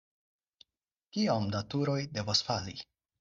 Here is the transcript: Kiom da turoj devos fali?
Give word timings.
Kiom 1.17 1.45
da 1.57 1.61
turoj 1.73 1.99
devos 2.17 2.43
fali? 2.49 2.75